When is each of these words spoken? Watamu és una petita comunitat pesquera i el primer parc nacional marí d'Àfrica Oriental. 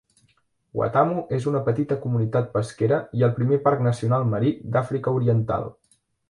Watamu 0.79 1.19
és 1.37 1.43
una 1.51 1.61
petita 1.67 1.97
comunitat 2.05 2.47
pesquera 2.55 2.97
i 3.19 3.27
el 3.29 3.35
primer 3.37 3.61
parc 3.69 3.85
nacional 3.89 4.27
marí 4.33 4.55
d'Àfrica 4.79 5.15
Oriental. 5.21 5.71